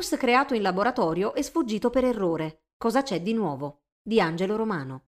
[0.00, 2.62] Virus creato in laboratorio e sfuggito per errore.
[2.78, 3.82] Cosa c'è di nuovo?
[4.02, 5.08] Di Angelo Romano.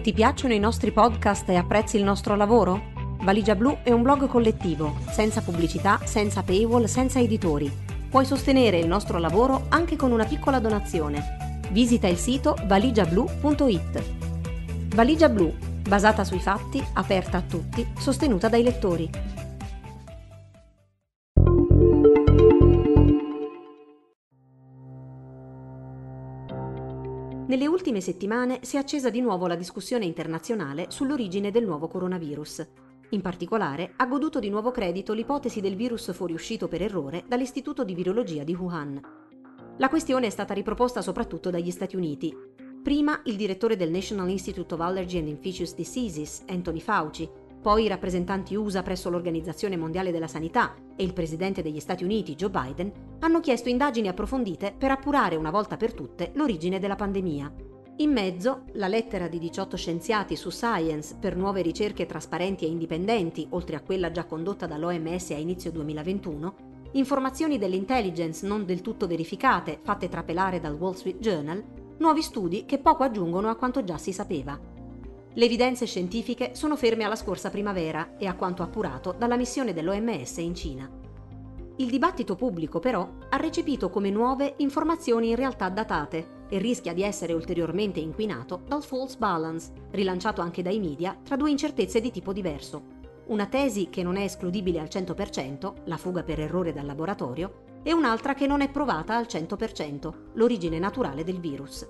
[0.00, 2.92] Ti piacciono i nostri podcast e apprezzi il nostro lavoro?
[3.22, 7.68] Valigia Blu è un blog collettivo, senza pubblicità, senza paywall, senza editori.
[8.08, 11.58] Puoi sostenere il nostro lavoro anche con una piccola donazione.
[11.72, 14.94] Visita il sito valigiablu.it.
[14.94, 15.52] Valigia Blu,
[15.88, 19.10] basata sui fatti, aperta a tutti, sostenuta dai lettori.
[27.48, 32.66] Nelle ultime settimane si è accesa di nuovo la discussione internazionale sull'origine del nuovo coronavirus.
[33.12, 37.94] In particolare, ha goduto di nuovo credito l'ipotesi del virus fuoriuscito per errore dall'Istituto di
[37.94, 39.00] Virologia di Wuhan.
[39.78, 42.36] La questione è stata riproposta soprattutto dagli Stati Uniti.
[42.82, 47.26] Prima il direttore del National Institute of Allergy and Infectious Diseases, Anthony Fauci,
[47.62, 52.34] poi i rappresentanti USA presso l'Organizzazione Mondiale della Sanità e il presidente degli Stati Uniti,
[52.34, 57.54] Joe Biden, hanno chiesto indagini approfondite per appurare una volta per tutte l'origine della pandemia.
[57.98, 63.46] In mezzo, la lettera di 18 scienziati su Science per nuove ricerche trasparenti e indipendenti,
[63.50, 66.54] oltre a quella già condotta dall'OMS a inizio 2021,
[66.92, 71.62] informazioni dell'intelligence non del tutto verificate, fatte trapelare dal Wall Street Journal,
[71.98, 74.77] nuovi studi che poco aggiungono a quanto già si sapeva.
[75.34, 80.36] Le evidenze scientifiche sono ferme alla scorsa primavera e a quanto appurato dalla missione dell'OMS
[80.38, 80.90] in Cina.
[81.76, 87.02] Il dibattito pubblico però ha recepito come nuove informazioni in realtà datate e rischia di
[87.02, 92.32] essere ulteriormente inquinato dal false balance, rilanciato anche dai media, tra due incertezze di tipo
[92.32, 92.96] diverso.
[93.26, 97.92] Una tesi che non è escludibile al 100%, la fuga per errore dal laboratorio, e
[97.92, 101.86] un'altra che non è provata al 100%, l'origine naturale del virus.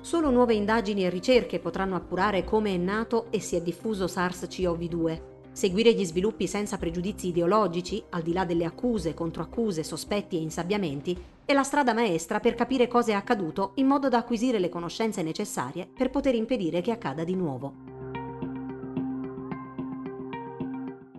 [0.00, 5.36] Solo nuove indagini e ricerche potranno appurare come è nato e si è diffuso SARS-CoV-2
[5.58, 11.20] seguire gli sviluppi senza pregiudizi ideologici, al di là delle accuse, controaccuse, sospetti e insabbiamenti,
[11.44, 15.20] è la strada maestra per capire cosa è accaduto in modo da acquisire le conoscenze
[15.24, 17.74] necessarie per poter impedire che accada di nuovo.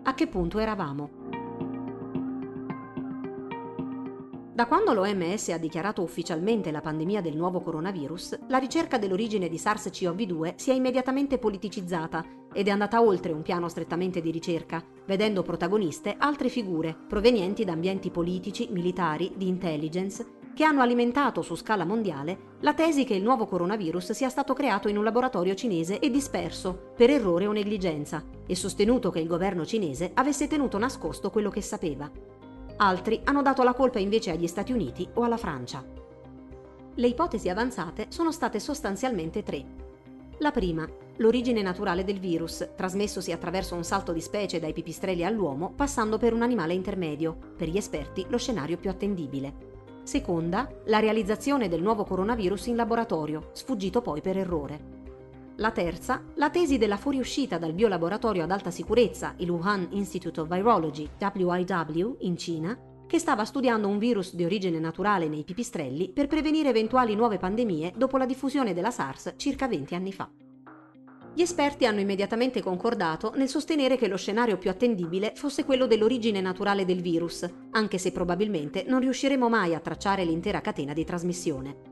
[0.04, 1.19] A che punto eravamo?
[4.60, 9.56] Da quando l'OMS ha dichiarato ufficialmente la pandemia del nuovo coronavirus, la ricerca dell'origine di
[9.56, 12.22] SARS-CoV-2 si è immediatamente politicizzata
[12.52, 17.72] ed è andata oltre un piano strettamente di ricerca, vedendo protagoniste altre figure provenienti da
[17.72, 23.22] ambienti politici, militari, di intelligence, che hanno alimentato su scala mondiale la tesi che il
[23.22, 28.22] nuovo coronavirus sia stato creato in un laboratorio cinese e disperso per errore o negligenza,
[28.46, 32.29] e sostenuto che il governo cinese avesse tenuto nascosto quello che sapeva.
[32.82, 35.84] Altri hanno dato la colpa invece agli Stati Uniti o alla Francia.
[36.94, 39.62] Le ipotesi avanzate sono state sostanzialmente tre.
[40.38, 45.74] La prima, l'origine naturale del virus, trasmessosi attraverso un salto di specie dai pipistrelli all'uomo,
[45.76, 49.68] passando per un animale intermedio, per gli esperti lo scenario più attendibile.
[50.02, 54.99] Seconda, la realizzazione del nuovo coronavirus in laboratorio, sfuggito poi per errore.
[55.60, 60.48] La terza, la tesi della fuoriuscita dal biolaboratorio ad alta sicurezza, il Wuhan Institute of
[60.48, 66.28] Virology, WIW, in Cina, che stava studiando un virus di origine naturale nei pipistrelli per
[66.28, 70.30] prevenire eventuali nuove pandemie dopo la diffusione della SARS circa 20 anni fa.
[71.34, 76.40] Gli esperti hanno immediatamente concordato nel sostenere che lo scenario più attendibile fosse quello dell'origine
[76.40, 81.89] naturale del virus, anche se probabilmente non riusciremo mai a tracciare l'intera catena di trasmissione.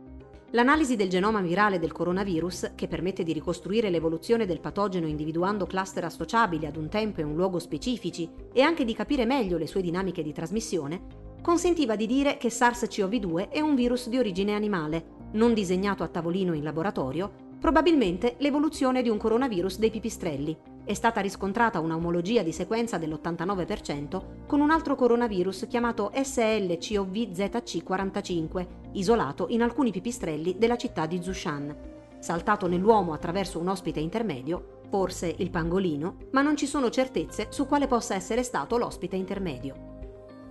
[0.53, 6.04] L'analisi del genoma virale del coronavirus, che permette di ricostruire l'evoluzione del patogeno individuando cluster
[6.04, 9.82] associabili ad un tempo e un luogo specifici e anche di capire meglio le sue
[9.82, 11.03] dinamiche di trasmissione,
[11.42, 16.54] consentiva di dire che SARS-CoV-2 è un virus di origine animale, non disegnato a tavolino
[16.54, 20.56] in laboratorio, probabilmente l'evoluzione di un coronavirus dei pipistrelli.
[20.88, 29.49] È stata riscontrata una omologia di sequenza dell'89% con un altro coronavirus chiamato SLCOV-ZC45, isolato
[29.50, 31.76] in alcuni pipistrelli della città di Zhoushan.
[32.21, 37.66] Saltato nell'uomo attraverso un ospite intermedio, forse il pangolino, ma non ci sono certezze su
[37.66, 39.88] quale possa essere stato l'ospite intermedio.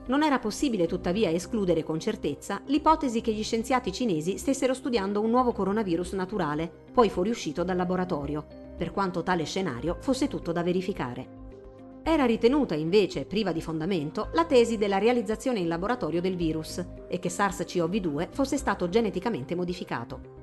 [0.08, 5.30] Non era possibile tuttavia escludere con certezza l'ipotesi che gli scienziati cinesi stessero studiando un
[5.30, 8.46] nuovo coronavirus naturale, poi fuoriuscito dal laboratorio,
[8.78, 11.46] per quanto tale scenario fosse tutto da verificare.
[12.04, 17.20] Era ritenuta invece priva di fondamento la tesi della realizzazione in laboratorio del virus e
[17.20, 20.37] che SARS-CoV-2 fosse stato geneticamente modificato.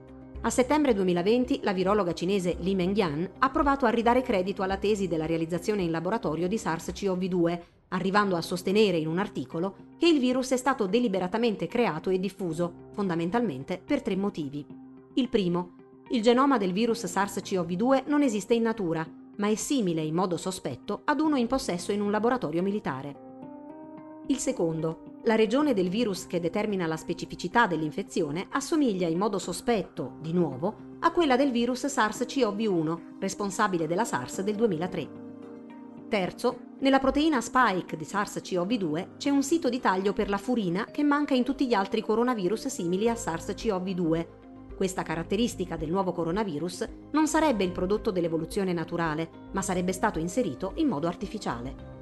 [0.44, 5.08] A settembre 2020 la virologa cinese Li Mengyan ha provato a ridare credito alla tesi
[5.08, 10.50] della realizzazione in laboratorio di SARS-CoV-2, arrivando a sostenere in un articolo che il virus
[10.50, 14.66] è stato deliberatamente creato e diffuso, fondamentalmente per tre motivi.
[15.14, 15.76] Il primo,
[16.10, 21.00] il genoma del virus SARS-CoV-2 non esiste in natura, ma è simile in modo sospetto
[21.06, 23.23] ad uno in possesso in un laboratorio militare.
[24.28, 30.16] Il secondo, la regione del virus che determina la specificità dell'infezione assomiglia in modo sospetto,
[30.22, 35.22] di nuovo, a quella del virus SARS-CoV-1, responsabile della SARS del 2003.
[36.08, 41.02] Terzo, nella proteina spike di SARS-CoV-2 c'è un sito di taglio per la furina che
[41.02, 44.26] manca in tutti gli altri coronavirus simili a SARS-CoV-2.
[44.74, 50.72] Questa caratteristica del nuovo coronavirus non sarebbe il prodotto dell'evoluzione naturale, ma sarebbe stato inserito
[50.76, 51.93] in modo artificiale.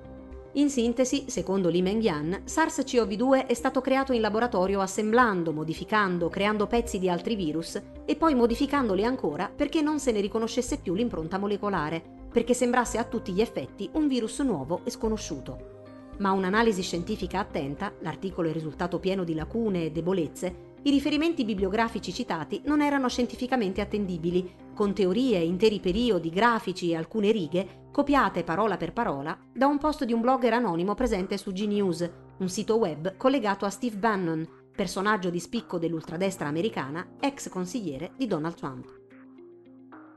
[0.56, 6.98] In sintesi, secondo Li Mengyan, SARS-CoV-2 è stato creato in laboratorio assemblando, modificando, creando pezzi
[6.98, 12.02] di altri virus e poi modificandoli ancora perché non se ne riconoscesse più l'impronta molecolare,
[12.30, 15.70] perché sembrasse a tutti gli effetti un virus nuovo e sconosciuto.
[16.18, 22.12] Ma un'analisi scientifica attenta, l'articolo è risultato pieno di lacune e debolezze, i riferimenti bibliografici
[22.12, 28.76] citati non erano scientificamente attendibili, con teorie, interi periodi, grafici e alcune righe, copiate parola
[28.76, 33.16] per parola, da un post di un blogger anonimo presente su G-News, un sito web
[33.16, 39.00] collegato a Steve Bannon, personaggio di spicco dell'ultradestra americana, ex consigliere di Donald Trump.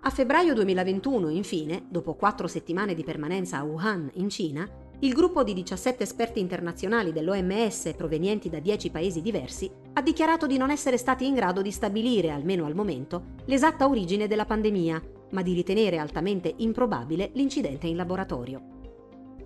[0.02, 4.70] A febbraio 2021, infine, dopo quattro settimane di permanenza a Wuhan, in Cina,
[5.06, 10.58] il gruppo di 17 esperti internazionali dell'OMS provenienti da 10 paesi diversi ha dichiarato di
[10.58, 15.00] non essere stati in grado di stabilire, almeno al momento, l'esatta origine della pandemia,
[15.30, 18.74] ma di ritenere altamente improbabile l'incidente in laboratorio.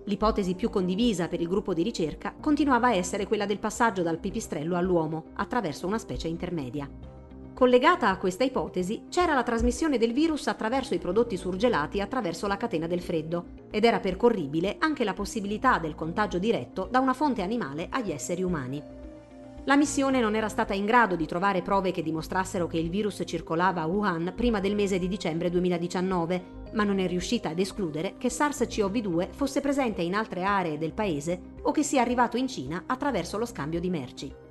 [0.04, 4.18] L'ipotesi più condivisa per il gruppo di ricerca continuava a essere quella del passaggio dal
[4.18, 6.88] pipistrello all'uomo attraverso una specie intermedia.
[7.60, 12.56] Collegata a questa ipotesi c'era la trasmissione del virus attraverso i prodotti surgelati attraverso la
[12.56, 17.42] catena del freddo ed era percorribile anche la possibilità del contagio diretto da una fonte
[17.42, 18.82] animale agli esseri umani.
[19.64, 23.22] La missione non era stata in grado di trovare prove che dimostrassero che il virus
[23.26, 28.14] circolava a Wuhan prima del mese di dicembre 2019, ma non è riuscita ad escludere
[28.16, 32.84] che SARS-CoV-2 fosse presente in altre aree del paese o che sia arrivato in Cina
[32.86, 34.48] attraverso lo scambio di merci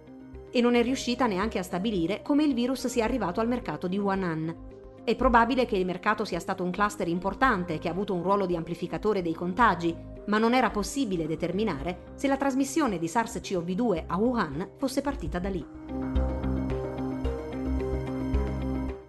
[0.52, 3.98] e non è riuscita neanche a stabilire come il virus sia arrivato al mercato di
[3.98, 4.56] Wuhan.
[5.04, 8.46] È probabile che il mercato sia stato un cluster importante che ha avuto un ruolo
[8.46, 14.18] di amplificatore dei contagi, ma non era possibile determinare se la trasmissione di SARS-CoV-2 a
[14.18, 15.66] Wuhan fosse partita da lì.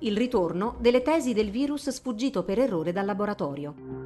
[0.02, 4.00] Il ritorno delle tesi del virus sfuggito per errore dal laboratorio.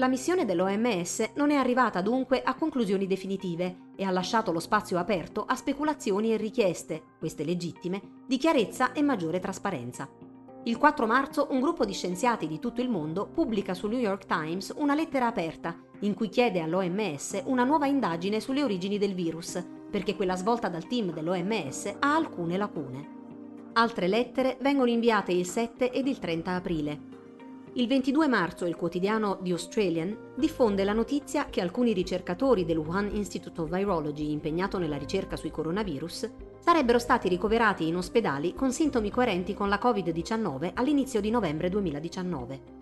[0.00, 4.96] La missione dell'OMS non è arrivata dunque a conclusioni definitive e ha lasciato lo spazio
[4.96, 10.08] aperto a speculazioni e richieste, queste legittime, di chiarezza e maggiore trasparenza.
[10.64, 14.24] Il 4 marzo un gruppo di scienziati di tutto il mondo pubblica sul New York
[14.24, 19.62] Times una lettera aperta in cui chiede all'OMS una nuova indagine sulle origini del virus,
[19.90, 23.18] perché quella svolta dal team dell'OMS ha alcune lacune.
[23.74, 27.09] Altre lettere vengono inviate il 7 ed il 30 aprile.
[27.74, 33.10] Il 22 marzo il quotidiano The Australian diffonde la notizia che alcuni ricercatori del Wuhan
[33.14, 39.10] Institute of Virology impegnato nella ricerca sui coronavirus sarebbero stati ricoverati in ospedali con sintomi
[39.12, 42.79] coerenti con la Covid-19 all'inizio di novembre 2019.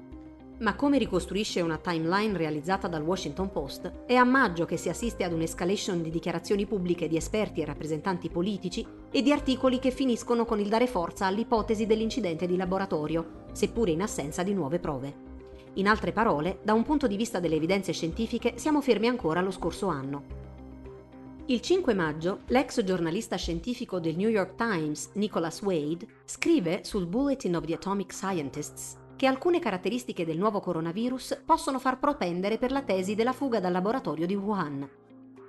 [0.60, 5.22] Ma come ricostruisce una timeline realizzata dal Washington Post, è a maggio che si assiste
[5.22, 10.44] ad un'escalation di dichiarazioni pubbliche di esperti e rappresentanti politici e di articoli che finiscono
[10.44, 15.26] con il dare forza all'ipotesi dell'incidente di laboratorio, seppure in assenza di nuove prove.
[15.74, 19.52] In altre parole, da un punto di vista delle evidenze scientifiche, siamo fermi ancora allo
[19.52, 20.46] scorso anno.
[21.46, 27.54] Il 5 maggio, l'ex giornalista scientifico del New York Times, Nicholas Wade, scrive sul Bulletin
[27.54, 32.82] of the Atomic Scientists che alcune caratteristiche del nuovo coronavirus possono far propendere per la
[32.82, 34.88] tesi della fuga dal laboratorio di Wuhan.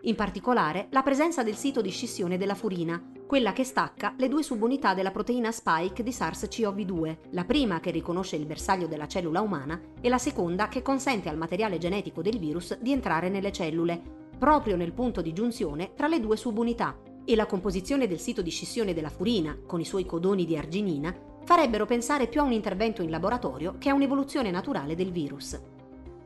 [0.01, 4.41] In particolare, la presenza del sito di scissione della furina, quella che stacca le due
[4.41, 9.79] subunità della proteina spike di SARS-CoV-2, la prima che riconosce il bersaglio della cellula umana
[10.01, 14.01] e la seconda che consente al materiale genetico del virus di entrare nelle cellule,
[14.39, 18.49] proprio nel punto di giunzione tra le due subunità, e la composizione del sito di
[18.49, 21.15] scissione della furina, con i suoi codoni di arginina,
[21.49, 25.59] farebbero pensare più a un intervento in laboratorio che a un'evoluzione naturale del virus.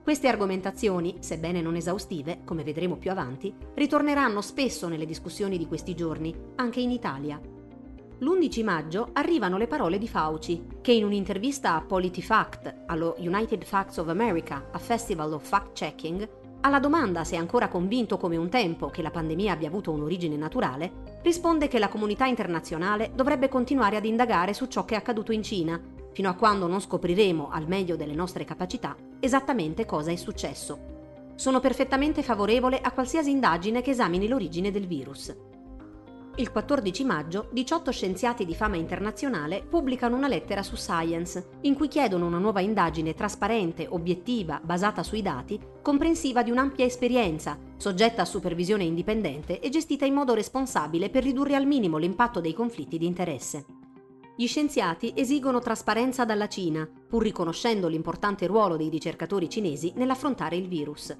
[0.03, 5.95] Queste argomentazioni, sebbene non esaustive, come vedremo più avanti, ritorneranno spesso nelle discussioni di questi
[5.95, 7.39] giorni, anche in Italia.
[8.17, 13.95] L'11 maggio arrivano le parole di Fauci, che in un'intervista a PolitiFact, allo United Facts
[13.99, 16.27] of America, a Festival of Fact Checking,
[16.65, 20.37] alla domanda se è ancora convinto come un tempo che la pandemia abbia avuto un'origine
[20.37, 25.33] naturale, risponde che la comunità internazionale dovrebbe continuare ad indagare su ciò che è accaduto
[25.33, 25.79] in Cina,
[26.13, 30.91] fino a quando non scopriremo, al meglio delle nostre capacità, esattamente cosa è successo.
[31.35, 35.35] Sono perfettamente favorevole a qualsiasi indagine che esamini l'origine del virus.
[36.35, 41.87] Il 14 maggio 18 scienziati di fama internazionale pubblicano una lettera su Science in cui
[41.87, 48.25] chiedono una nuova indagine trasparente, obiettiva, basata sui dati, comprensiva di un'ampia esperienza, soggetta a
[48.25, 53.05] supervisione indipendente e gestita in modo responsabile per ridurre al minimo l'impatto dei conflitti di
[53.05, 53.65] interesse.
[54.35, 60.67] Gli scienziati esigono trasparenza dalla Cina, pur riconoscendo l'importante ruolo dei ricercatori cinesi nell'affrontare il
[60.67, 61.15] virus.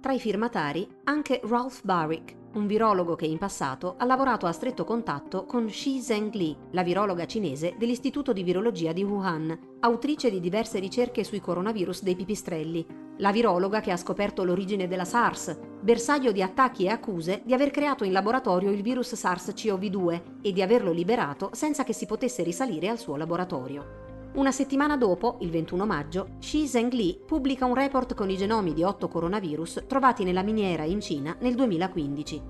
[0.00, 4.84] Tra i firmatari anche Ralph Barrick, un virologo che in passato ha lavorato a stretto
[4.84, 10.78] contatto con Shi Zhengli, la virologa cinese dell'Istituto di Virologia di Wuhan, autrice di diverse
[10.78, 12.86] ricerche sui coronavirus dei pipistrelli,
[13.18, 17.70] la virologa che ha scoperto l'origine della SARS, bersaglio di attacchi e accuse di aver
[17.70, 22.88] creato in laboratorio il virus SARS-CoV-2 e di averlo liberato senza che si potesse risalire
[22.88, 24.03] al suo laboratorio.
[24.34, 28.82] Una settimana dopo, il 21 maggio, Xi Zhengli pubblica un report con i genomi di
[28.82, 32.42] otto coronavirus trovati nella miniera in Cina nel 2015.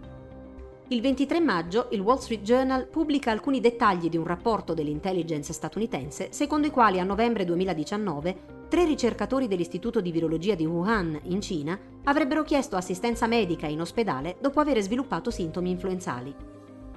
[0.89, 6.29] Il 23 maggio il Wall Street Journal pubblica alcuni dettagli di un rapporto dell'intelligence statunitense
[6.31, 11.79] secondo i quali a novembre 2019 tre ricercatori dell'Istituto di Virologia di Wuhan, in Cina,
[12.05, 16.35] avrebbero chiesto assistenza medica in ospedale dopo aver sviluppato sintomi influenzali.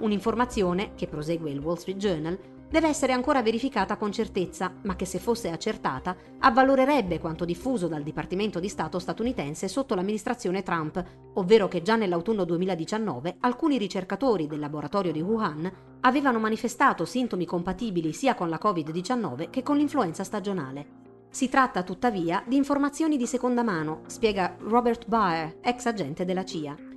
[0.00, 2.38] Un'informazione, che prosegue il Wall Street Journal,
[2.70, 8.02] deve essere ancora verificata con certezza, ma che se fosse accertata avvalorerebbe quanto diffuso dal
[8.02, 11.02] Dipartimento di Stato statunitense sotto l'amministrazione Trump,
[11.34, 15.70] ovvero che già nell'autunno 2019 alcuni ricercatori del laboratorio di Wuhan
[16.00, 21.06] avevano manifestato sintomi compatibili sia con la Covid-19 che con l'influenza stagionale.
[21.30, 26.87] Si tratta tuttavia di informazioni di seconda mano, spiega Robert Baer, ex agente della CIA.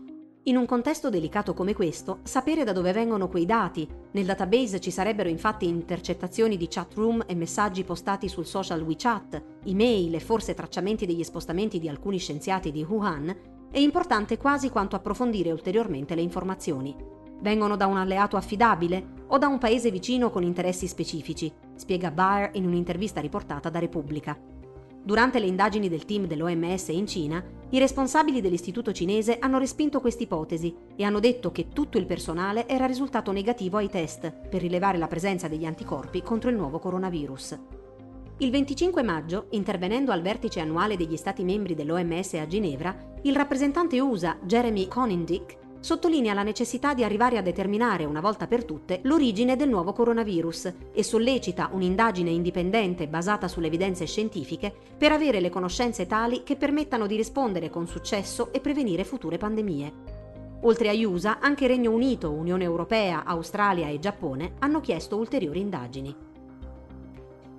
[0.45, 4.89] In un contesto delicato come questo, sapere da dove vengono quei dati, nel database ci
[4.89, 10.55] sarebbero infatti intercettazioni di chat room e messaggi postati sul social WeChat, email e forse
[10.55, 13.35] tracciamenti degli spostamenti di alcuni scienziati di Wuhan,
[13.69, 16.95] è importante quasi quanto approfondire ulteriormente le informazioni.
[17.39, 22.49] Vengono da un alleato affidabile o da un paese vicino con interessi specifici, spiega Baer
[22.55, 24.35] in un'intervista riportata da Repubblica.
[25.03, 30.21] Durante le indagini del team dell'OMS in Cina, i responsabili dell'istituto cinese hanno respinto questa
[30.21, 34.99] ipotesi e hanno detto che tutto il personale era risultato negativo ai test per rilevare
[34.99, 37.59] la presenza degli anticorpi contro il nuovo coronavirus.
[38.37, 43.99] Il 25 maggio, intervenendo al vertice annuale degli Stati membri dell'OMS a Ginevra, il rappresentante
[43.99, 49.55] USA Jeremy Conindick sottolinea la necessità di arrivare a determinare una volta per tutte l'origine
[49.55, 56.05] del nuovo coronavirus e sollecita un'indagine indipendente basata sulle evidenze scientifiche per avere le conoscenze
[56.05, 60.19] tali che permettano di rispondere con successo e prevenire future pandemie.
[60.61, 66.15] Oltre a USA, anche Regno Unito, Unione Europea, Australia e Giappone hanno chiesto ulteriori indagini.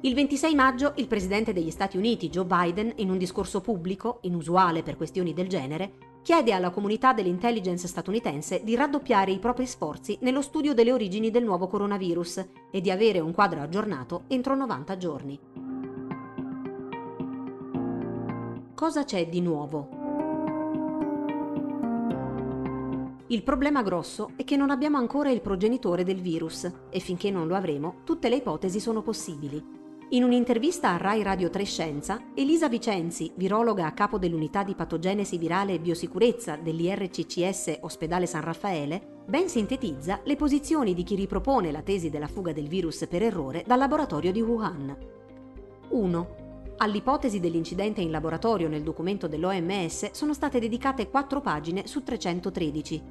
[0.02, 4.84] Il 26 maggio il presidente degli Stati Uniti, Joe Biden, in un discorso pubblico, inusuale
[4.84, 10.40] per questioni del genere, chiede alla comunità dell'intelligence statunitense di raddoppiare i propri sforzi nello
[10.40, 15.40] studio delle origini del nuovo coronavirus e di avere un quadro aggiornato entro 90 giorni.
[18.74, 20.00] Cosa c'è di nuovo?
[23.28, 27.46] Il problema grosso è che non abbiamo ancora il progenitore del virus e finché non
[27.46, 29.81] lo avremo, tutte le ipotesi sono possibili.
[30.12, 35.38] In un'intervista a Rai Radio 3 Scienza, Elisa Vicenzi, virologa a capo dell'unità di patogenesi
[35.38, 41.80] virale e biosicurezza dell'IRCCS Ospedale San Raffaele, ben sintetizza le posizioni di chi ripropone la
[41.80, 44.94] tesi della fuga del virus per errore dal laboratorio di Wuhan.
[45.88, 46.36] 1.
[46.76, 53.02] All'ipotesi dell'incidente in laboratorio nel documento dell'OMS sono state dedicate 4 pagine su 313,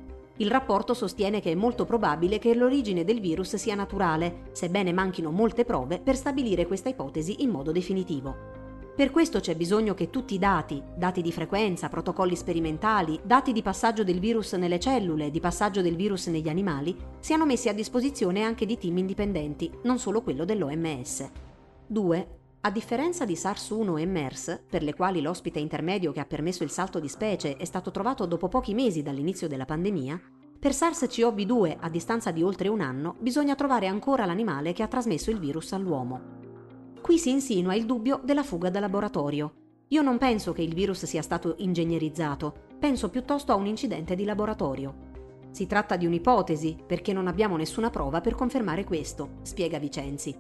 [0.42, 5.30] il rapporto sostiene che è molto probabile che l'origine del virus sia naturale, sebbene manchino
[5.30, 8.60] molte prove per stabilire questa ipotesi in modo definitivo.
[8.96, 13.62] Per questo c'è bisogno che tutti i dati, dati di frequenza, protocolli sperimentali, dati di
[13.62, 18.42] passaggio del virus nelle cellule, di passaggio del virus negli animali, siano messi a disposizione
[18.42, 21.30] anche di team indipendenti, non solo quello dell'OMS.
[21.86, 22.41] 2.
[22.64, 26.70] A differenza di SARS-1 e MERS, per le quali l'ospite intermedio che ha permesso il
[26.70, 30.22] salto di specie è stato trovato dopo pochi mesi dall'inizio della pandemia,
[30.60, 35.32] per SARS-CoV-2 a distanza di oltre un anno bisogna trovare ancora l'animale che ha trasmesso
[35.32, 36.22] il virus all'uomo.
[37.02, 39.54] Qui si insinua il dubbio della fuga da laboratorio.
[39.88, 44.24] Io non penso che il virus sia stato ingegnerizzato, penso piuttosto a un incidente di
[44.24, 45.10] laboratorio.
[45.50, 50.38] Si tratta di un'ipotesi, perché non abbiamo nessuna prova per confermare questo, spiega Vicenzi.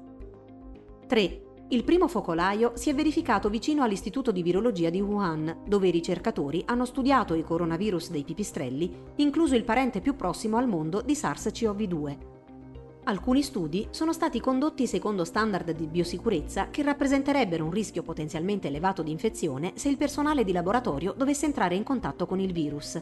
[1.08, 1.50] 3.
[1.72, 6.62] Il primo focolaio si è verificato vicino all'Istituto di Virologia di Wuhan, dove i ricercatori
[6.66, 12.18] hanno studiato i coronavirus dei pipistrelli, incluso il parente più prossimo al mondo di SARS-CoV-2.
[13.06, 19.02] Alcuni studi sono stati condotti secondo standard di biosicurezza che rappresenterebbero un rischio potenzialmente elevato
[19.02, 23.02] di infezione se il personale di laboratorio dovesse entrare in contatto con il virus.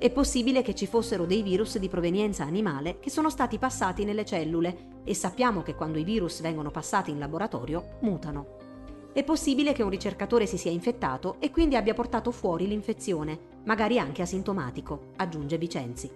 [0.00, 4.24] È possibile che ci fossero dei virus di provenienza animale che sono stati passati nelle
[4.24, 8.46] cellule e sappiamo che quando i virus vengono passati in laboratorio mutano.
[9.12, 13.98] È possibile che un ricercatore si sia infettato e quindi abbia portato fuori l'infezione, magari
[13.98, 16.10] anche asintomatico, aggiunge Vicenzi.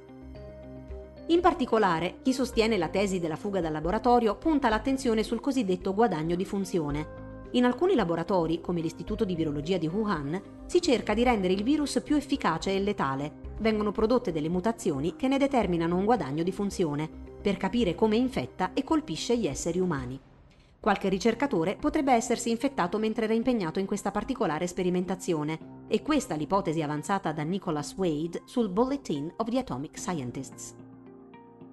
[1.26, 6.36] In particolare, chi sostiene la tesi della fuga dal laboratorio punta l'attenzione sul cosiddetto guadagno
[6.36, 7.23] di funzione.
[7.54, 12.00] In alcuni laboratori, come l'Istituto di Virologia di Wuhan, si cerca di rendere il virus
[12.02, 17.08] più efficace e letale, vengono prodotte delle mutazioni che ne determinano un guadagno di funzione,
[17.40, 20.18] per capire come infetta e colpisce gli esseri umani.
[20.80, 26.82] Qualche ricercatore potrebbe essersi infettato mentre era impegnato in questa particolare sperimentazione, e questa l'ipotesi
[26.82, 30.74] avanzata da Nicholas Wade sul Bulletin of the Atomic Scientists.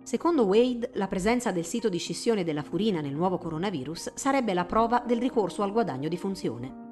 [0.03, 4.65] Secondo Wade, la presenza del sito di scissione della furina nel nuovo coronavirus sarebbe la
[4.65, 6.89] prova del ricorso al guadagno di funzione.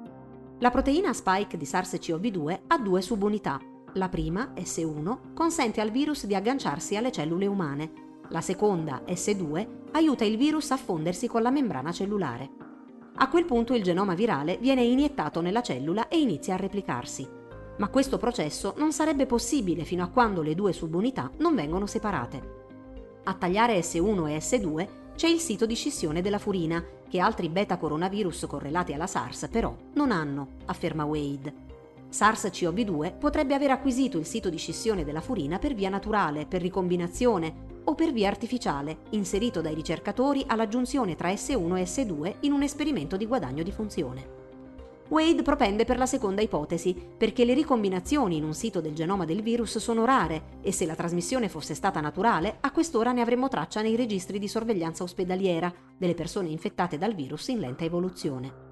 [0.60, 3.60] La proteina spike di SARS-CoV-2 ha due subunità,
[3.94, 7.92] la prima, S1, consente al virus di agganciarsi alle cellule umane.
[8.28, 12.48] La seconda, S2, aiuta il virus a fondersi con la membrana cellulare.
[13.16, 17.28] A quel punto il genoma virale viene iniettato nella cellula e inizia a replicarsi.
[17.78, 22.59] Ma questo processo non sarebbe possibile fino a quando le due subunità non vengono separate.
[23.24, 27.76] A tagliare S1 e S2 c'è il sito di scissione della furina, che altri beta
[27.76, 31.68] coronavirus correlati alla SARS però non hanno, afferma Wade.
[32.10, 37.68] SARS-CoV-2 potrebbe aver acquisito il sito di scissione della furina per via naturale, per ricombinazione
[37.84, 42.62] o per via artificiale, inserito dai ricercatori alla giunzione tra S1 e S2 in un
[42.62, 44.39] esperimento di guadagno di funzione.
[45.10, 49.42] Wade propende per la seconda ipotesi, perché le ricombinazioni in un sito del genoma del
[49.42, 53.82] virus sono rare e se la trasmissione fosse stata naturale, a quest'ora ne avremmo traccia
[53.82, 58.68] nei registri di sorveglianza ospedaliera delle persone infettate dal virus in lenta evoluzione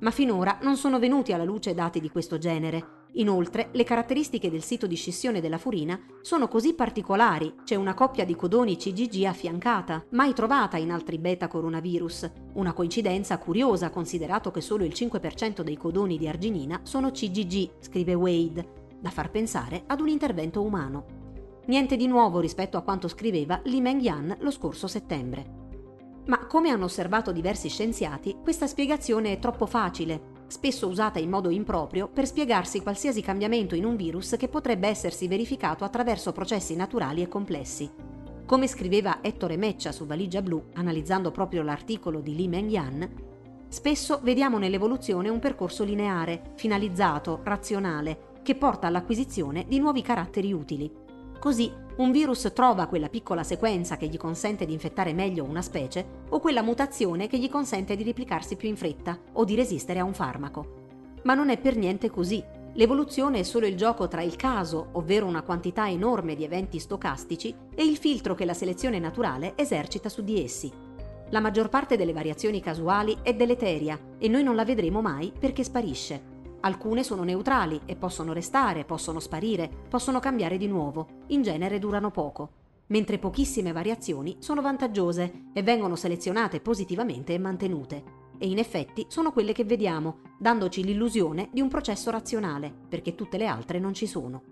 [0.00, 2.97] ma finora non sono venuti alla luce dati di questo genere.
[3.12, 8.24] Inoltre, le caratteristiche del sito di scissione della furina sono così particolari, c'è una coppia
[8.24, 14.60] di codoni CGG affiancata, mai trovata in altri beta coronavirus, una coincidenza curiosa considerato che
[14.60, 20.00] solo il 5% dei codoni di arginina sono CGG, scrive Wade, da far pensare ad
[20.00, 21.16] un intervento umano.
[21.66, 25.56] Niente di nuovo rispetto a quanto scriveva Li Mengyan lo scorso settembre.
[26.26, 31.50] Ma come hanno osservato diversi scienziati, questa spiegazione è troppo facile, spesso usata in modo
[31.50, 37.22] improprio per spiegarsi qualsiasi cambiamento in un virus che potrebbe essersi verificato attraverso processi naturali
[37.22, 37.88] e complessi.
[38.44, 43.08] Come scriveva Ettore Meccia su Valigia Blu, analizzando proprio l'articolo di Li Mengyan,
[43.68, 50.90] spesso vediamo nell'evoluzione un percorso lineare, finalizzato, razionale, che porta all'acquisizione di nuovi caratteri utili.
[51.38, 56.04] Così un virus trova quella piccola sequenza che gli consente di infettare meglio una specie
[56.28, 60.04] o quella mutazione che gli consente di replicarsi più in fretta o di resistere a
[60.04, 60.86] un farmaco.
[61.22, 62.42] Ma non è per niente così.
[62.74, 67.54] L'evoluzione è solo il gioco tra il caso, ovvero una quantità enorme di eventi stocastici,
[67.74, 70.70] e il filtro che la selezione naturale esercita su di essi.
[71.30, 75.64] La maggior parte delle variazioni casuali è deleteria e noi non la vedremo mai perché
[75.64, 76.36] sparisce.
[76.60, 82.10] Alcune sono neutrali e possono restare, possono sparire, possono cambiare di nuovo, in genere durano
[82.10, 82.50] poco,
[82.86, 88.26] mentre pochissime variazioni sono vantaggiose e vengono selezionate positivamente e mantenute.
[88.38, 93.38] E in effetti sono quelle che vediamo, dandoci l'illusione di un processo razionale, perché tutte
[93.38, 94.42] le altre non ci sono.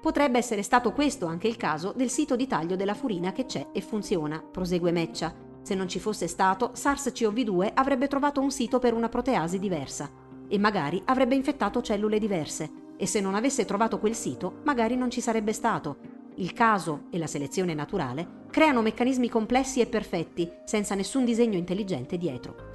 [0.00, 3.68] Potrebbe essere stato questo anche il caso del sito di taglio della furina che c'è
[3.72, 5.34] e funziona, prosegue Meccia.
[5.62, 10.58] Se non ci fosse stato, SARS-CoV-2 avrebbe trovato un sito per una proteasi diversa e
[10.58, 15.20] magari avrebbe infettato cellule diverse e se non avesse trovato quel sito magari non ci
[15.20, 16.18] sarebbe stato.
[16.34, 22.18] Il caso e la selezione naturale creano meccanismi complessi e perfetti senza nessun disegno intelligente
[22.18, 22.68] dietro.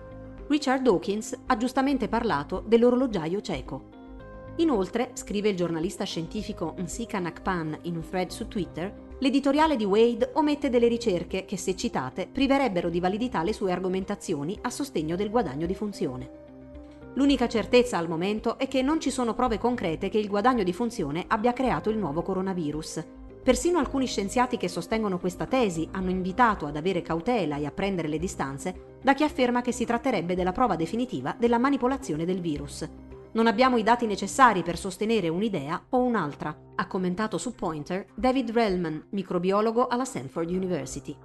[0.47, 3.93] Richard Dawkins ha giustamente parlato dell'orologiaio cieco.
[4.57, 10.31] Inoltre, scrive il giornalista scientifico Nsika Nakpan in un thread su Twitter, l'editoriale di Wade
[10.35, 15.29] omette delle ricerche che, se citate, priverebbero di validità le sue argomentazioni a sostegno del
[15.29, 16.44] guadagno di funzione.
[17.15, 20.73] L'unica certezza al momento è che non ci sono prove concrete che il guadagno di
[20.73, 23.05] funzione abbia creato il nuovo coronavirus.
[23.41, 28.09] Persino alcuni scienziati che sostengono questa tesi hanno invitato ad avere cautela e a prendere
[28.09, 32.85] le distanze da chi afferma che si tratterebbe della prova definitiva della manipolazione del virus.
[33.31, 38.51] Non abbiamo i dati necessari per sostenere un'idea o un'altra, ha commentato su Pointer David
[38.51, 41.15] Relman, microbiologo alla Stanford University.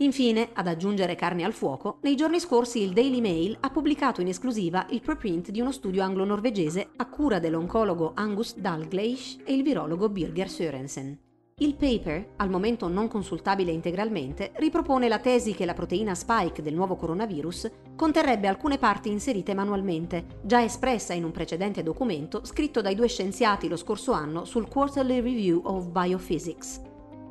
[0.00, 4.28] Infine, ad aggiungere carne al fuoco, nei giorni scorsi il Daily Mail ha pubblicato in
[4.28, 10.08] esclusiva il preprint di uno studio anglo-norvegese a cura dell'oncologo Angus Dalgleish e il virologo
[10.08, 11.18] Birger Sørensen.
[11.58, 16.72] Il paper, al momento non consultabile integralmente, ripropone la tesi che la proteina spike del
[16.72, 22.94] nuovo coronavirus conterrebbe alcune parti inserite manualmente, già espressa in un precedente documento scritto dai
[22.94, 26.88] due scienziati lo scorso anno sul Quarterly Review of Biophysics.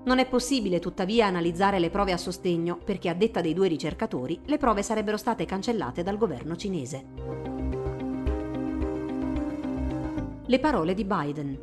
[0.09, 4.39] Non è possibile tuttavia analizzare le prove a sostegno perché a detta dei due ricercatori
[4.45, 7.05] le prove sarebbero state cancellate dal governo cinese.
[10.47, 11.59] Le parole di Biden.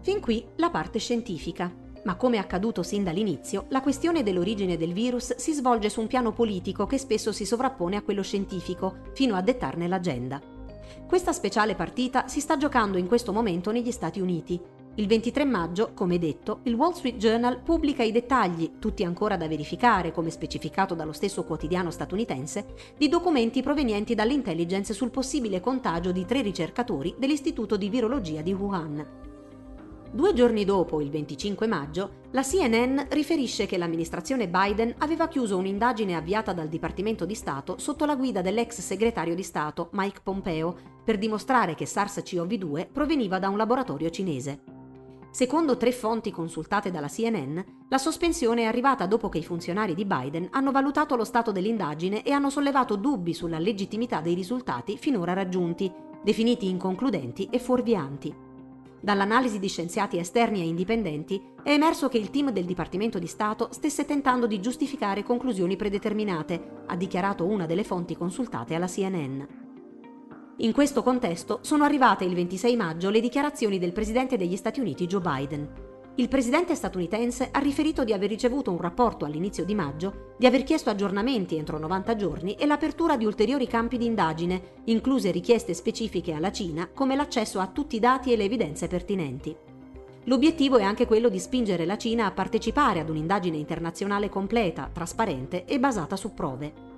[0.00, 1.72] Fin qui la parte scientifica.
[2.02, 6.32] Ma come accaduto sin dall'inizio, la questione dell'origine del virus si svolge su un piano
[6.32, 10.42] politico che spesso si sovrappone a quello scientifico, fino a dettarne l'agenda.
[11.06, 14.60] Questa speciale partita si sta giocando in questo momento negli Stati Uniti.
[14.98, 19.46] Il 23 maggio, come detto, il Wall Street Journal pubblica i dettagli, tutti ancora da
[19.46, 22.64] verificare, come specificato dallo stesso quotidiano statunitense,
[22.96, 29.06] di documenti provenienti dall'intelligence sul possibile contagio di tre ricercatori dell'Istituto di Virologia di Wuhan.
[30.10, 36.16] Due giorni dopo, il 25 maggio, la CNN riferisce che l'amministrazione Biden aveva chiuso un'indagine
[36.16, 41.18] avviata dal Dipartimento di Stato sotto la guida dell'ex segretario di Stato Mike Pompeo per
[41.18, 44.76] dimostrare che SARS-CoV-2 proveniva da un laboratorio cinese.
[45.36, 50.06] Secondo tre fonti consultate dalla CNN, la sospensione è arrivata dopo che i funzionari di
[50.06, 55.34] Biden hanno valutato lo stato dell'indagine e hanno sollevato dubbi sulla legittimità dei risultati finora
[55.34, 58.34] raggiunti, definiti inconcludenti e fuorvianti.
[58.98, 63.68] Dall'analisi di scienziati esterni e indipendenti è emerso che il team del Dipartimento di Stato
[63.72, 69.65] stesse tentando di giustificare conclusioni predeterminate, ha dichiarato una delle fonti consultate alla CNN.
[70.60, 75.06] In questo contesto sono arrivate il 26 maggio le dichiarazioni del Presidente degli Stati Uniti
[75.06, 75.68] Joe Biden.
[76.14, 80.62] Il presidente statunitense ha riferito di aver ricevuto un rapporto all'inizio di maggio, di aver
[80.62, 86.32] chiesto aggiornamenti entro 90 giorni e l'apertura di ulteriori campi di indagine, incluse richieste specifiche
[86.32, 89.54] alla Cina come l'accesso a tutti i dati e le evidenze pertinenti.
[90.24, 95.66] L'obiettivo è anche quello di spingere la Cina a partecipare ad un'indagine internazionale completa, trasparente
[95.66, 96.95] e basata su prove.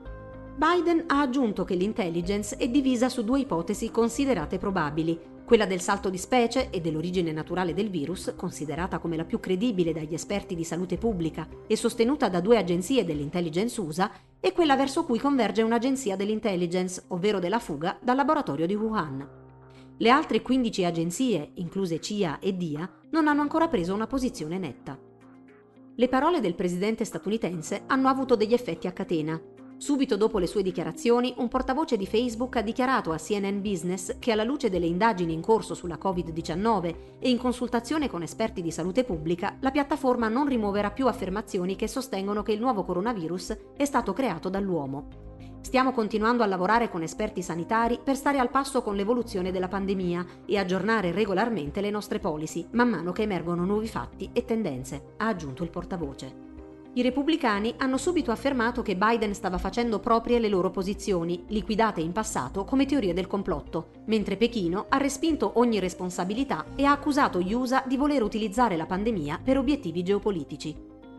[0.59, 6.11] Biden ha aggiunto che l'intelligence è divisa su due ipotesi considerate probabili, quella del salto
[6.11, 10.65] di specie e dell'origine naturale del virus, considerata come la più credibile dagli esperti di
[10.65, 16.17] salute pubblica e sostenuta da due agenzie dell'intelligence USA, e quella verso cui converge un'agenzia
[16.17, 19.29] dell'intelligence, ovvero della fuga, dal laboratorio di Wuhan.
[19.97, 24.99] Le altre 15 agenzie, incluse CIA e DIA, non hanno ancora preso una posizione netta.
[25.95, 29.41] Le parole del presidente statunitense hanno avuto degli effetti a catena
[29.79, 34.33] Subito dopo le sue dichiarazioni, un portavoce di Facebook ha dichiarato a CNN Business che
[34.33, 39.05] alla luce delle indagini in corso sulla Covid-19 e in consultazione con esperti di salute
[39.05, 44.13] pubblica, la piattaforma non rimuoverà più affermazioni che sostengono che il nuovo coronavirus è stato
[44.13, 45.27] creato dall'uomo.
[45.61, 50.27] Stiamo continuando a lavorare con esperti sanitari per stare al passo con l'evoluzione della pandemia
[50.45, 55.29] e aggiornare regolarmente le nostre policy man mano che emergono nuovi fatti e tendenze, ha
[55.29, 56.48] aggiunto il portavoce.
[56.99, 62.11] I repubblicani hanno subito affermato che Biden stava facendo proprie le loro posizioni, liquidate in
[62.11, 67.53] passato come teorie del complotto, mentre Pechino ha respinto ogni responsabilità e ha accusato gli
[67.53, 70.77] USA di voler utilizzare la pandemia per obiettivi geopolitici.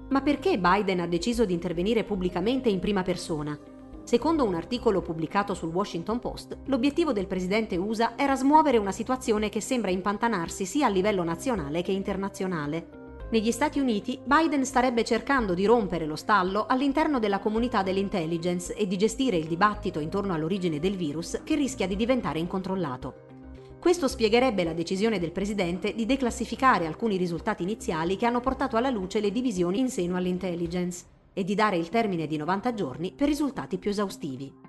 [0.10, 3.58] Ma perché Biden ha deciso di intervenire pubblicamente in prima persona?
[4.04, 9.48] Secondo un articolo pubblicato sul Washington Post, l'obiettivo del presidente USA era smuovere una situazione
[9.48, 12.99] che sembra impantanarsi sia a livello nazionale che internazionale.
[13.32, 18.88] Negli Stati Uniti Biden starebbe cercando di rompere lo stallo all'interno della comunità dell'intelligence e
[18.88, 23.28] di gestire il dibattito intorno all'origine del virus che rischia di diventare incontrollato.
[23.80, 28.89] Questo spiegherebbe la decisione del presidente di declassificare alcuni risultati iniziali che hanno portato alla
[28.89, 33.28] luce le divisioni in seno all'intelligence e di dare il termine di 90 giorni per
[33.28, 34.69] risultati più esaustivi.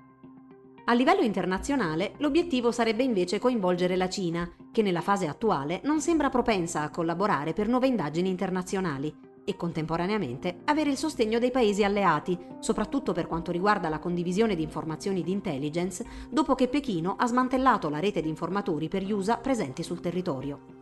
[0.85, 6.29] A livello internazionale, l'obiettivo sarebbe invece coinvolgere la Cina, che nella fase attuale non sembra
[6.29, 9.13] propensa a collaborare per nuove indagini internazionali
[9.45, 14.63] e contemporaneamente avere il sostegno dei paesi alleati, soprattutto per quanto riguarda la condivisione di
[14.63, 19.37] informazioni di intelligence, dopo che Pechino ha smantellato la rete di informatori per gli USA
[19.37, 20.79] presenti sul territorio.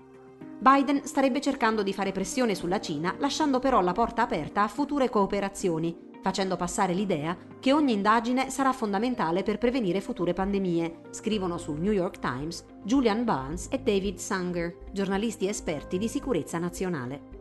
[0.59, 5.09] Biden starebbe cercando di fare pressione sulla Cina, lasciando però la porta aperta a future
[5.09, 11.79] cooperazioni, facendo passare l'idea che ogni indagine sarà fondamentale per prevenire future pandemie, scrivono sul
[11.79, 17.37] New York Times Julian Barnes e David Sanger, giornalisti esperti di sicurezza nazionale.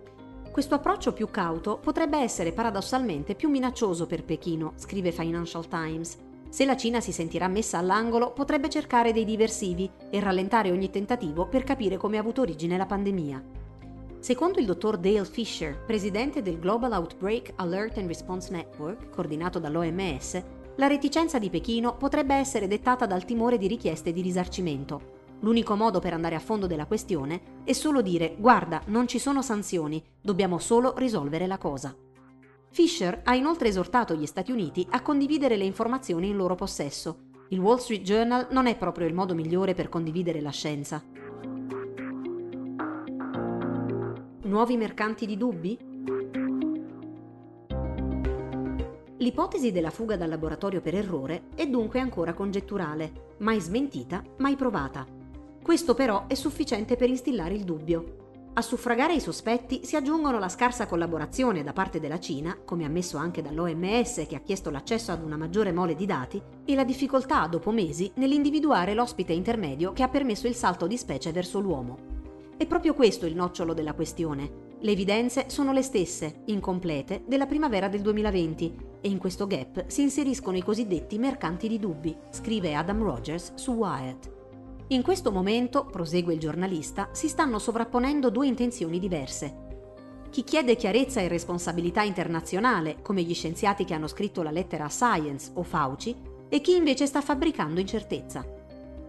[0.50, 6.16] Questo approccio più cauto potrebbe essere paradossalmente più minaccioso per Pechino, scrive Financial Times.
[6.48, 11.46] Se la Cina si sentirà messa all'angolo, potrebbe cercare dei diversivi e rallentare ogni tentativo
[11.46, 13.42] per capire come ha avuto origine la pandemia.
[14.20, 20.42] Secondo il dottor Dale Fisher, presidente del Global Outbreak Alert and Response Network, coordinato dall'OMS,
[20.76, 25.16] la reticenza di Pechino potrebbe essere dettata dal timore di richieste di risarcimento.
[25.40, 29.40] L'unico modo per andare a fondo della questione è solo dire guarda, non ci sono
[29.40, 31.94] sanzioni, dobbiamo solo risolvere la cosa.
[32.70, 37.26] Fisher ha inoltre esortato gli Stati Uniti a condividere le informazioni in loro possesso.
[37.50, 41.02] Il Wall Street Journal non è proprio il modo migliore per condividere la scienza.
[44.48, 45.78] Nuovi mercanti di dubbi?
[49.18, 55.04] L'ipotesi della fuga dal laboratorio per errore è dunque ancora congetturale, mai smentita, mai provata.
[55.62, 58.52] Questo però è sufficiente per instillare il dubbio.
[58.54, 63.18] A suffragare i sospetti si aggiungono la scarsa collaborazione da parte della Cina, come ammesso
[63.18, 67.46] anche dall'OMS che ha chiesto l'accesso ad una maggiore mole di dati, e la difficoltà
[67.48, 72.16] dopo mesi nell'individuare l'ospite intermedio che ha permesso il salto di specie verso l'uomo.
[72.58, 74.66] È proprio questo il nocciolo della questione.
[74.80, 80.02] Le evidenze sono le stesse, incomplete, della primavera del 2020 e in questo gap si
[80.02, 84.34] inseriscono i cosiddetti mercanti di dubbi, scrive Adam Rogers su Wired.
[84.88, 89.66] In questo momento, prosegue il giornalista, si stanno sovrapponendo due intenzioni diverse.
[90.28, 95.52] Chi chiede chiarezza e responsabilità internazionale, come gli scienziati che hanno scritto la lettera Science
[95.54, 96.12] o Fauci,
[96.48, 98.57] e chi invece sta fabbricando incertezza.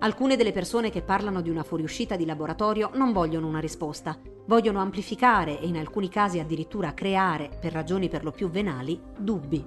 [0.02, 4.80] Alcune delle persone che parlano di una fuoriuscita di laboratorio non vogliono una risposta, vogliono
[4.80, 9.62] amplificare e in alcuni casi addirittura creare, per ragioni per lo più venali, dubbi,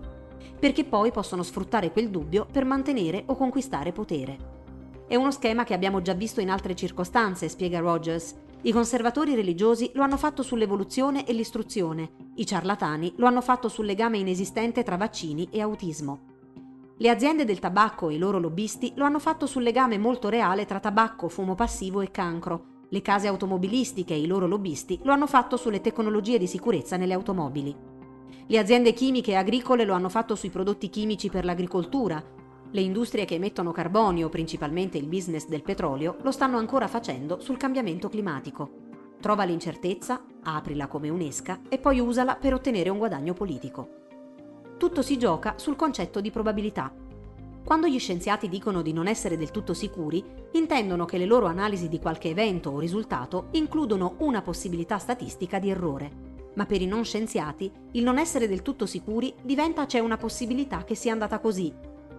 [0.59, 4.61] perché poi possono sfruttare quel dubbio per mantenere o conquistare potere.
[5.07, 8.35] È uno schema che abbiamo già visto in altre circostanze, spiega Rogers.
[8.63, 13.85] I conservatori religiosi lo hanno fatto sull'evoluzione e l'istruzione, i ciarlatani lo hanno fatto sul
[13.85, 16.32] legame inesistente tra vaccini e autismo.
[16.99, 20.67] Le aziende del tabacco e i loro lobbisti lo hanno fatto sul legame molto reale
[20.67, 22.81] tra tabacco, fumo passivo e cancro.
[22.91, 27.15] Le case automobilistiche e i loro lobbisti lo hanno fatto sulle tecnologie di sicurezza nelle
[27.15, 27.75] automobili.
[28.47, 32.23] Le aziende chimiche e agricole lo hanno fatto sui prodotti chimici per l'agricoltura.
[32.71, 37.57] Le industrie che emettono carbonio, principalmente il business del petrolio, lo stanno ancora facendo sul
[37.57, 38.71] cambiamento climatico.
[39.19, 44.01] Trova l'incertezza, aprila come un'esca e poi usala per ottenere un guadagno politico
[44.83, 46.93] tutto si gioca sul concetto di probabilità.
[47.65, 51.89] Quando gli scienziati dicono di non essere del tutto sicuri, intendono che le loro analisi
[51.89, 56.11] di qualche evento o risultato includono una possibilità statistica di errore.
[56.55, 60.83] Ma per i non scienziati, il non essere del tutto sicuri diventa c'è una possibilità
[60.83, 61.73] che sia andata così.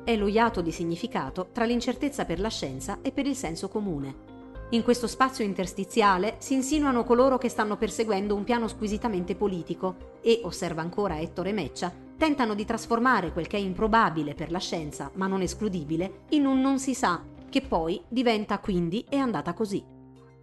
[0.05, 4.31] È lo iato di significato tra l'incertezza per la scienza e per il senso comune.
[4.69, 10.39] In questo spazio interstiziale si insinuano coloro che stanno perseguendo un piano squisitamente politico e,
[10.43, 15.27] osserva ancora Ettore Meccia, tentano di trasformare quel che è improbabile per la scienza, ma
[15.27, 19.83] non escludibile, in un non si sa, che poi diventa quindi è andata così.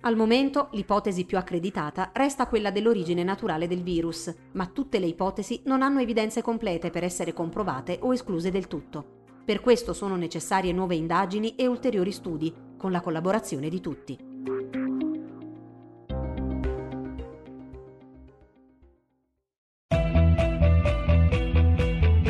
[0.03, 5.63] Al momento l'ipotesi più accreditata resta quella dell'origine naturale del virus, ma tutte le ipotesi
[5.65, 9.23] non hanno evidenze complete per essere comprovate o escluse del tutto.
[9.43, 14.30] Per questo sono necessarie nuove indagini e ulteriori studi, con la collaborazione di tutti.